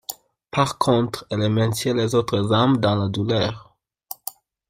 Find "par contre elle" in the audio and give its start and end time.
0.49-1.47